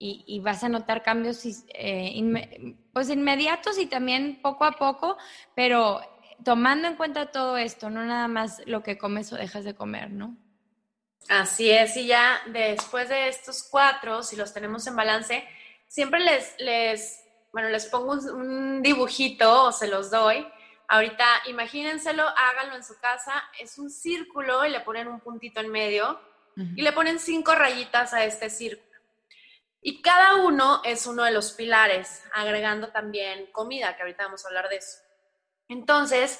[0.04, 5.16] Y, vas a notar cambios eh, pues inmediatos y también poco a poco,
[5.54, 6.02] pero
[6.44, 10.10] tomando en cuenta todo esto, no nada más lo que comes o dejas de comer,
[10.10, 10.36] ¿no?
[11.30, 15.44] Así es, y ya después de estos cuatro, si los tenemos en balance,
[15.88, 17.21] siempre les, les
[17.52, 20.48] bueno, les pongo un, dibujito o se los doy.
[20.88, 23.44] Ahorita imagínenselo, háganlo en su casa.
[23.60, 26.20] Es un círculo y le ponen un puntito en medio
[26.56, 29.00] y le ponen cinco rayitas a este círculo.
[29.82, 34.50] Y cada uno es uno de los pilares, agregando también comida, que ahorita vamos a
[34.50, 35.00] hablar de eso.
[35.70, 36.40] Entonces,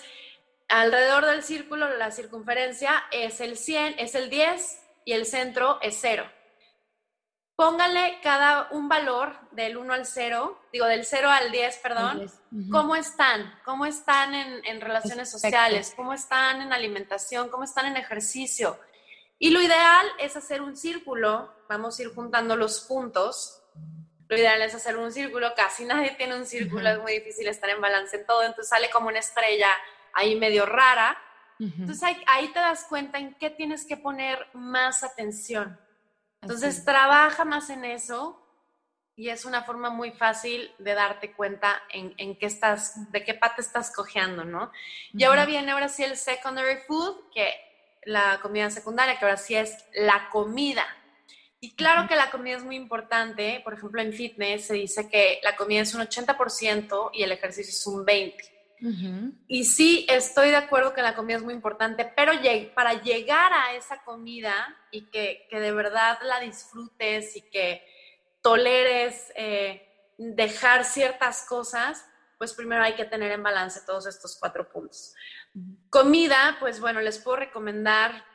[0.68, 5.98] alrededor del círculo, la circunferencia es el 100, es el 10 y el centro es
[6.02, 6.30] 0
[7.62, 12.32] póngale cada un valor del 1 al 0, digo del 0 al 10, perdón,
[12.72, 18.80] cómo están, cómo están en, relaciones sociales, cómo están en alimentación, cómo están en ejercicio.
[19.38, 23.62] Y lo ideal es hacer un círculo, vamos a ir juntando los puntos.
[24.28, 27.70] Lo ideal es hacer un círculo, casi nadie tiene un círculo, es muy difícil estar
[27.70, 29.70] en balance en todo, entonces sale como una estrella
[30.14, 31.16] ahí medio rara.
[31.60, 35.80] Entonces ahí, ahí te das cuenta en qué tienes que poner más atención.
[36.42, 38.38] Entonces, trabaja más en eso
[39.16, 43.62] y es una forma muy fácil de darte cuenta en, qué estás, de qué pata
[43.62, 44.72] estás cojeando, ¿no?
[45.14, 47.54] Y ahora viene, ahora sí, el secondary food, que
[48.06, 50.86] la comida secundaria, que ahora sí es la comida.
[51.60, 53.62] Y claro que la comida es muy importante.
[53.64, 57.70] Por ejemplo, en fitness se dice que la comida es un 80% y el ejercicio
[57.70, 58.61] es un 20%.
[59.48, 62.34] Y sí, estoy de acuerdo que la comida es muy importante, pero
[62.74, 67.86] para llegar a esa comida y que, de verdad la disfrutes y que
[68.42, 72.04] toleres eh, dejar ciertas cosas,
[72.40, 75.14] pues primero hay que tener en balance todos estos cuatro puntos.
[75.92, 78.26] Comida, pues bueno, les puedo recomendar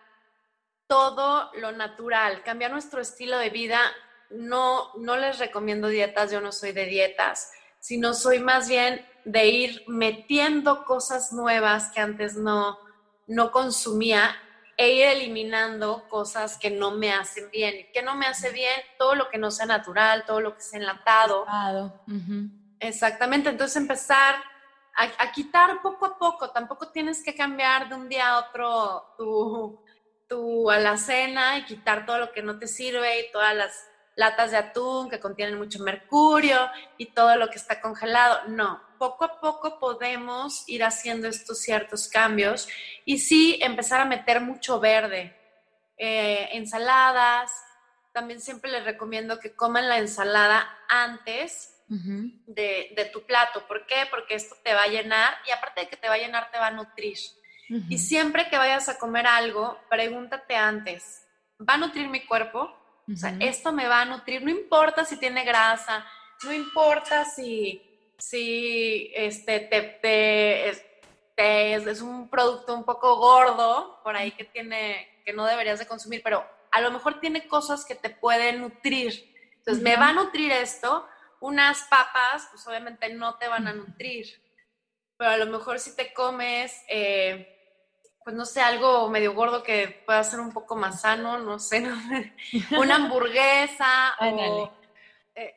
[0.87, 3.81] todo lo natural, cambiar nuestro estilo de vida.
[4.31, 9.49] No, no les recomiendo dietas, yo no soy de dietas, sino soy más bien de
[9.49, 12.79] ir metiendo cosas nuevas que antes no,
[13.27, 14.37] no consumía
[14.77, 17.89] e ir eliminando cosas que no me hacen bien.
[17.93, 18.81] ¿Qué no me hace bien?
[18.99, 21.45] Todo lo que no sea natural, todo lo que sea enlatado.
[22.79, 24.37] Exactamente, entonces empezar
[24.95, 29.81] a, quitar poco a poco, tampoco tienes que cambiar de un día a otro tu,
[30.29, 34.57] tu alacena y quitar todo lo que no te sirve y todas las latas de
[34.57, 38.49] atún que contienen mucho mercurio y todo lo que está congelado.
[38.49, 42.69] No, poco a poco podemos ir haciendo estos ciertos cambios
[43.05, 45.37] y sí empezar a meter mucho verde.
[45.99, 47.53] Eh, ensaladas,
[48.13, 53.67] también siempre les recomiendo que coman la ensalada antes de, tu plato.
[53.69, 54.07] ¿Por qué?
[54.11, 56.59] Porque esto te va a llenar y aparte de que te va a llenar, te
[56.59, 57.19] va a nutrir.
[57.69, 61.27] Y siempre que vayas a comer algo, pregúntate antes,
[61.61, 62.86] ¿va a nutrir mi cuerpo?
[63.13, 66.05] O sea, esto me va a nutrir, no importa si tiene grasa,
[66.43, 67.81] no importa si,
[68.19, 70.83] si este, te, te, es,
[71.87, 76.21] es, un producto un poco gordo por ahí que tiene, que no deberías de consumir,
[76.25, 79.33] pero a lo mejor tiene cosas que te pueden nutrir.
[79.59, 81.07] Entonces, me va a nutrir esto.
[81.41, 84.27] Unas papas, pues obviamente no te van a nutrir,
[85.17, 86.83] pero a lo mejor si te comes...
[86.89, 87.53] Eh,
[88.27, 91.89] pues no sé, algo medio gordo que pueda ser un poco más sano, no sé,
[92.77, 94.73] una hamburguesa o
[95.37, 95.55] eh,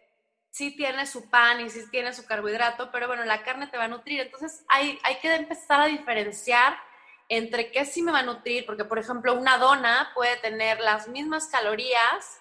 [0.52, 3.86] sí tiene su pan y sí tiene su carbohidrato, pero bueno, la carne te va
[3.86, 4.20] a nutrir.
[4.20, 6.78] Entonces hay, hay que empezar a diferenciar
[7.28, 11.08] entre qué sí me va a nutrir, porque por ejemplo una dona puede tener las
[11.08, 12.40] mismas calorías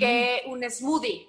[0.00, 1.28] que un smoothie.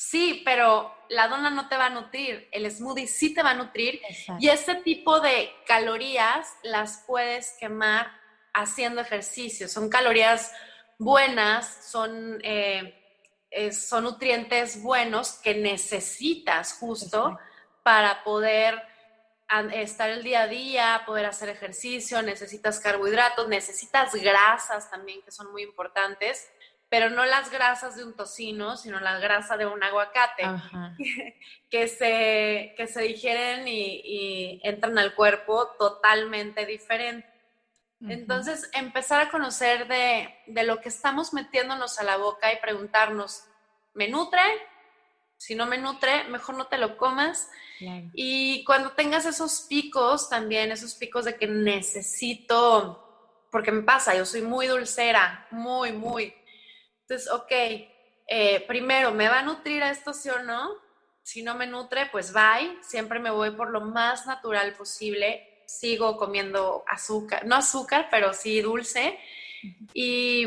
[0.00, 3.54] Sí, pero la dona no te va a nutrir, el smoothie sí te va a
[3.54, 4.00] nutrir
[4.38, 8.10] y ese tipo de calorías las puedes quemar
[8.54, 9.68] haciendo ejercicio.
[9.68, 10.54] Son calorías
[10.98, 12.94] buenas, son, eh,
[13.72, 17.38] son nutrientes buenos que necesitas justo
[17.82, 18.82] para poder
[19.74, 25.52] estar el día a día, poder hacer ejercicio, necesitas carbohidratos, necesitas grasas también que son
[25.52, 26.48] muy importantes
[26.90, 30.42] pero no las grasas de un tocino, sino la grasa de un aguacate,
[31.70, 37.30] que, se, que se digieren y, entran al cuerpo totalmente diferente.
[38.02, 43.44] Entonces, empezar a conocer de, lo que estamos metiéndonos a la boca y preguntarnos,
[43.94, 44.42] ¿me nutre?
[45.36, 47.48] Si no me nutre, mejor no te lo comas.
[48.14, 54.24] Y cuando tengas esos picos también, esos picos de que necesito, porque me pasa, yo
[54.24, 56.34] soy muy dulcera, muy, muy
[57.10, 57.50] entonces, ok,
[58.28, 60.70] eh, primero, ¿me va a nutrir a esto sí o no?
[61.24, 62.78] Si no me nutre, pues bye.
[62.82, 65.64] Siempre me voy por lo más natural posible.
[65.66, 69.18] Sigo comiendo azúcar, no azúcar, pero sí dulce.
[69.92, 70.46] Y,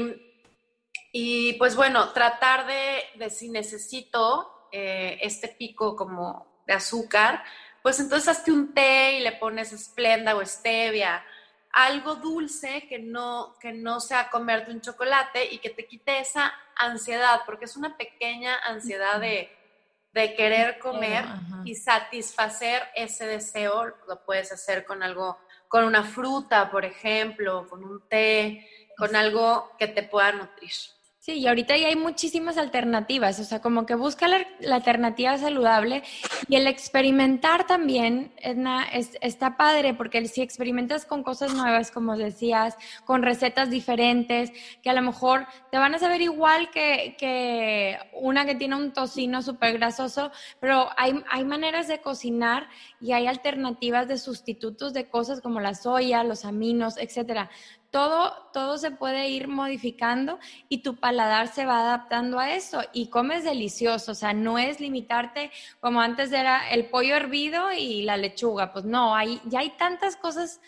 [1.11, 7.43] y pues bueno, tratar de, de si necesito eh, este pico como de azúcar,
[7.81, 11.25] pues entonces hazte un té y le pones esplenda o stevia
[11.73, 16.53] algo dulce que no, que no sea comerte un chocolate y que te quite esa
[16.75, 19.51] ansiedad, porque es una pequeña ansiedad de,
[20.13, 21.25] querer comer
[21.65, 23.95] y satisfacer ese deseo.
[24.07, 29.71] Lo puedes hacer con algo, con una fruta, por ejemplo, con un té, con algo
[29.79, 30.71] que te pueda nutrir.
[31.25, 36.03] Sí, y ahorita ya hay muchísimas alternativas, o sea, como que busca la, alternativa saludable
[36.49, 42.17] y el experimentar también, Edna, es, está padre porque si experimentas con cosas nuevas, como
[42.17, 48.45] decías, con recetas diferentes, que a lo mejor te van a saber igual que, una
[48.45, 52.67] que tiene un tocino súper grasoso, pero hay, hay maneras de cocinar
[52.99, 57.49] y hay alternativas de sustitutos de cosas como la soya, los aminos, etcétera
[57.93, 63.09] todo, todo se puede ir modificando y tu paladar se va adaptando a eso y
[63.09, 68.17] comes delicioso, o sea, no es limitarte como antes era el pollo hervido y la
[68.17, 70.59] lechuga, pues no, hay, ya hay tantas cosas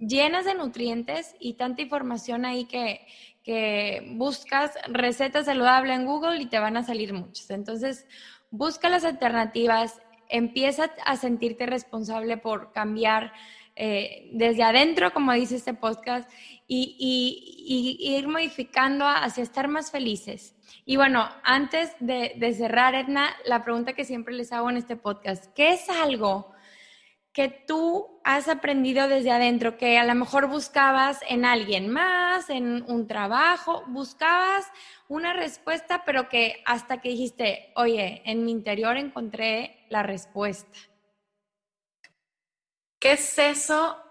[0.00, 3.06] llenas de nutrientes y tanta información ahí que,
[3.44, 7.50] que buscas recetas saludables en Google y te van a salir muchas.
[7.50, 8.04] Entonces,
[8.50, 13.32] busca las alternativas, empieza a sentirte responsable por cambiar
[13.76, 16.30] eh, desde adentro, como dice este podcast,
[16.66, 20.54] y, ir modificando hacia estar más felices.
[20.84, 24.96] Y bueno, antes de, de, cerrar, Edna, la pregunta que siempre les hago en este
[24.96, 26.54] podcast, ¿qué es algo
[27.34, 32.84] que tú has aprendido desde adentro, que a lo mejor buscabas en alguien más, en
[32.88, 34.64] un trabajo, buscabas
[35.08, 40.78] una respuesta, pero que hasta que dijiste, oye, en mi interior encontré la respuesta?
[43.04, 44.02] ¿Qué es eso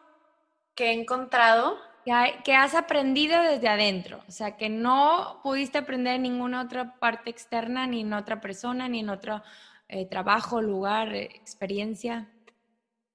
[0.75, 1.81] que he encontrado?
[2.05, 7.31] Que, has aprendido desde adentro, o sea, que no pudiste aprender en ninguna otra parte
[7.31, 9.41] externa, ni en otra persona, ni en otro
[9.87, 12.29] eh, trabajo, lugar, eh, experiencia.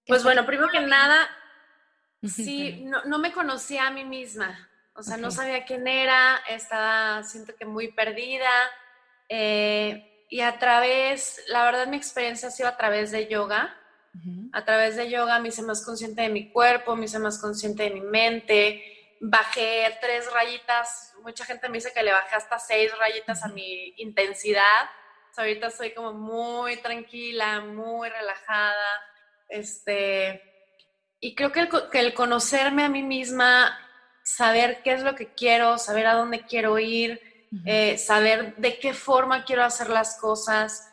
[0.04, 1.28] Pues bueno, primero que nada,
[2.24, 7.54] sí, no, me conocía a mí misma, o sea, no sabía quién era, estaba, siento
[7.54, 8.50] que muy perdida,
[9.28, 13.76] eh, y a través, la verdad mi experiencia ha sido a través de yoga,
[14.52, 17.84] a través de yoga me hice más consciente de mi cuerpo, me hice más consciente
[17.84, 18.82] de mi mente,
[19.20, 23.94] bajé tres rayitas, mucha gente me dice que le bajé hasta seis rayitas a mi
[23.98, 24.90] intensidad.
[25.36, 29.02] ahorita soy como muy tranquila, muy relajada,
[29.48, 30.42] este,
[31.20, 33.78] y creo que el, que el conocerme a mí misma,
[34.24, 37.20] saber qué es lo que quiero, saber a dónde quiero ir,
[37.64, 40.87] eh, saber de qué forma quiero hacer las cosas,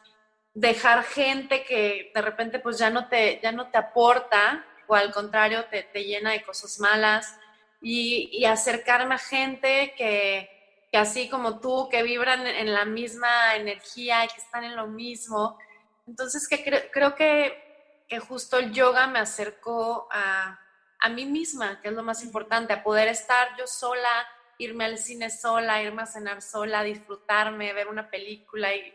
[0.56, 5.12] dejar gente que de repente pues ya no te, ya no te aporta o al
[5.12, 7.38] contrario te, llena de cosas malas
[7.82, 10.50] y, acercarme a gente que,
[10.92, 15.60] que así como tú, que vibran en la misma energía, que están en lo mismo.
[16.08, 20.60] Entonces, que creo que, que justo el yoga me acercó a,
[21.00, 24.10] a mí misma, que es lo más importante, a poder estar yo sola,
[24.58, 28.94] irme al cine sola, irme a cenar sola, disfrutarme, ver una película y,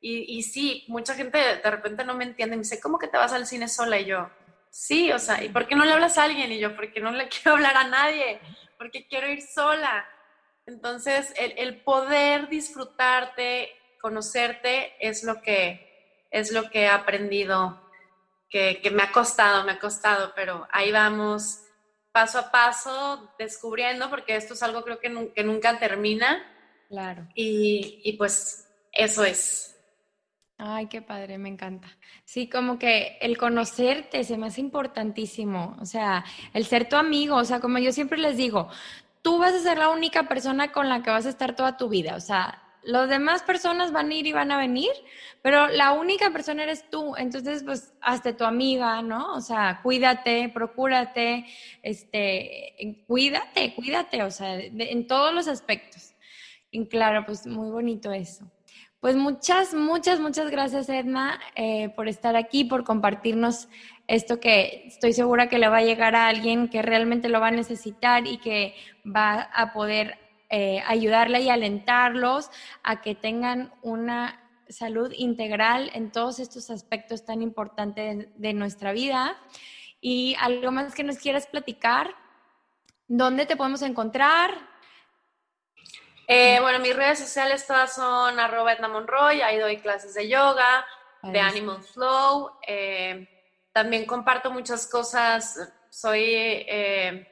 [0.00, 3.32] y, sí, mucha gente de repente no me entiende, me dice, ¿cómo que te vas
[3.32, 3.98] al cine sola?
[3.98, 4.30] Y yo,
[4.70, 6.52] sí, o sea, ¿y por qué no le hablas a alguien?
[6.52, 8.40] Y yo, porque no le quiero hablar a nadie,
[8.78, 10.06] porque quiero ir sola.
[10.66, 13.70] Entonces, el, poder disfrutarte,
[14.00, 17.82] conocerte, es lo que, es lo que he aprendido,
[18.50, 21.64] que, me ha costado, me ha costado, pero ahí vamos
[22.12, 25.08] paso a paso descubriendo, porque esto es algo creo que,
[25.42, 26.44] nunca termina.
[26.88, 27.26] Claro.
[27.34, 29.77] Y, y pues eso es.
[30.60, 31.88] Ay, qué padre, me encanta.
[32.24, 37.36] Sí, como que el conocerte se me hace importantísimo, o sea, el ser tu amigo,
[37.36, 38.68] o sea, como yo siempre les digo,
[39.22, 41.88] tú vas a ser la única persona con la que vas a estar toda tu
[41.88, 44.90] vida, o sea, las demás personas van a ir y van a venir,
[45.42, 49.34] pero la única persona eres tú, entonces pues hazte tu amiga, ¿no?
[49.34, 51.46] O sea, cuídate, procúrate,
[51.84, 56.14] este, cuídate, cuídate, o sea, en todos los aspectos.
[56.70, 58.50] Y claro, pues muy bonito eso.
[59.00, 63.68] Pues muchas, muchas, muchas gracias Edna eh, por estar aquí, por compartirnos
[64.08, 67.48] esto que estoy segura que le va a llegar a alguien que realmente lo va
[67.48, 68.74] a necesitar y que
[69.06, 70.18] va a poder
[70.50, 72.50] eh, ayudarle y alentarlos
[72.82, 79.36] a que tengan una salud integral en todos estos aspectos tan importantes de, nuestra vida.
[80.00, 82.14] Y algo más que nos quieras platicar,
[83.06, 84.67] ¿dónde te podemos encontrar?
[86.30, 90.86] Eh, bueno, mis redes sociales todas son arroba Edna Monroy, ahí doy clases de yoga,
[91.22, 92.50] de Animal Flow.
[92.66, 93.26] Eh,
[93.72, 95.58] también comparto muchas cosas,
[95.88, 97.26] soy eh,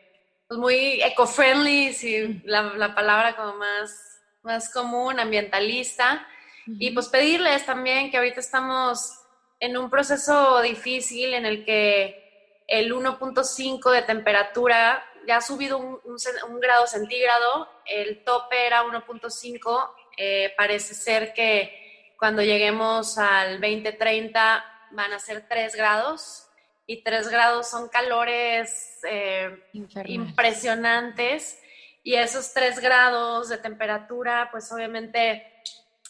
[0.49, 6.27] pues muy eco-friendly, si la, palabra como más, más común, ambientalista.
[6.67, 9.13] Y pues pedirles también que ahorita estamos
[9.61, 16.61] en un proceso difícil en el que el 1.5 de temperatura ya ha subido un,
[16.61, 25.13] grado centígrado, el tope era 1.5, eh, parece ser que cuando lleguemos al 2030 van
[25.13, 26.49] a ser 3 grados
[26.87, 31.61] y 3 grados son calores eh, impresionantes
[32.03, 35.53] y esos 3 grados de temperatura pues obviamente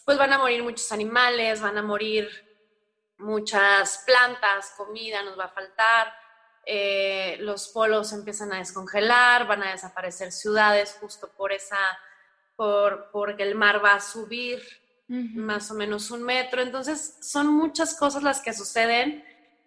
[0.05, 2.29] pues van a morir muchos animales, van a morir
[3.17, 6.13] muchas plantas, comida nos va a faltar
[6.69, 11.77] eh, los polos empiezan a descongelar, van a desaparecer ciudades justo por esa,
[12.57, 14.61] por, porque el mar va a subir
[15.07, 16.61] más o menos un metro.
[16.61, 19.23] Entonces, son muchas cosas las que suceden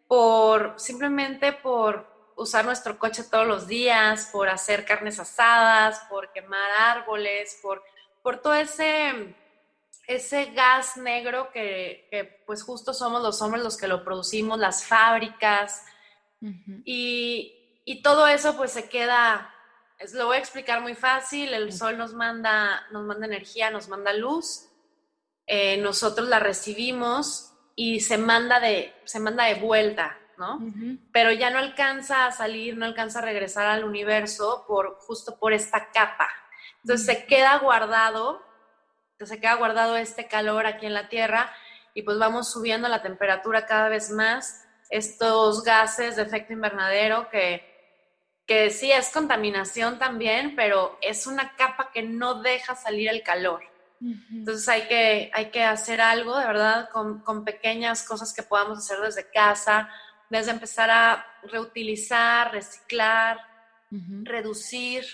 [0.06, 6.70] por simplemente por usar nuestro coche todos los días, por hacer carnes asadas, por quemar
[6.70, 7.82] árboles, por,
[8.22, 9.34] por todo ese,
[10.06, 14.84] ese gas negro que, que, pues justo somos los hombres los que lo producimos, las
[14.84, 15.82] fábricas,
[16.84, 19.52] y, todo eso pues se queda,
[20.14, 24.12] lo voy a explicar muy fácil, el sol nos manda, nos manda energía, nos manda
[24.12, 24.68] luz,
[25.46, 30.60] eh, nosotros la recibimos y se manda de, se manda de vuelta, ¿no?
[31.12, 35.52] Pero ya no alcanza a salir, no alcanza a regresar al universo por, justo por
[35.52, 36.28] esta capa.
[36.82, 38.42] Entonces se queda guardado,
[39.18, 41.52] se queda guardado este calor aquí en la Tierra
[41.92, 47.64] y pues vamos subiendo la temperatura cada vez más estos gases de efecto invernadero que,
[48.46, 53.62] que sí es contaminación también, pero es una capa que no deja salir el calor.
[54.32, 58.78] Entonces hay que, hay que hacer algo, de verdad, con, con pequeñas cosas que podamos
[58.78, 59.90] hacer desde casa,
[60.30, 63.38] desde empezar a reutilizar, reciclar,
[64.22, 65.04] reducir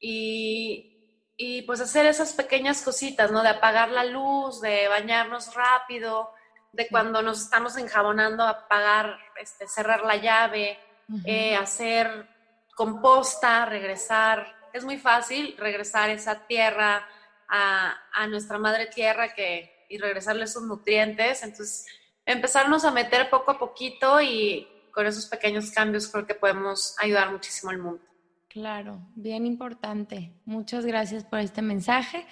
[0.00, 3.42] y, y, pues hacer esas pequeñas cositas, ¿no?
[3.42, 6.32] De apagar la luz, de bañarnos rápido,
[6.72, 10.78] de cuando nos estamos enjabonando, apagar, este, cerrar la llave,
[11.24, 12.28] eh, hacer
[12.74, 14.46] composta, regresar.
[14.72, 17.06] Es muy fácil regresar esa tierra
[17.48, 21.42] a, a, nuestra madre tierra que, y regresarle sus nutrientes.
[21.42, 21.86] Entonces,
[22.24, 27.32] empezarnos a meter poco a poquito y con esos pequeños cambios creo que podemos ayudar
[27.32, 28.02] muchísimo al mundo.
[28.48, 30.32] Claro, bien importante.
[30.44, 32.26] Muchas gracias por este mensaje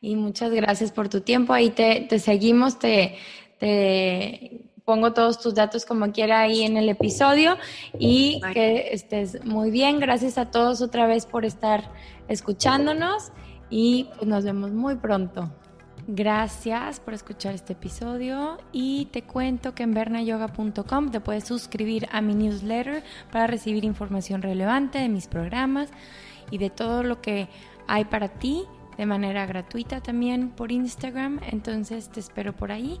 [0.00, 1.52] y muchas gracias por tu tiempo.
[1.52, 3.18] Ahí te, te seguimos, te,
[3.64, 7.56] te pongo todos tus datos como quiera ahí en el episodio
[7.98, 10.00] y que estés muy bien.
[10.00, 11.90] Gracias a todos otra vez por estar
[12.28, 13.32] escuchándonos
[13.70, 15.50] y pues nos vemos muy pronto.
[16.06, 22.20] Gracias por escuchar este episodio y te cuento que en bernayoga.com te puedes suscribir a
[22.20, 23.02] mi newsletter
[23.32, 25.88] para recibir información relevante de mis programas
[26.50, 27.48] y de todo lo que
[27.88, 28.64] hay para ti
[28.96, 33.00] de manera gratuita también por Instagram, entonces te espero por ahí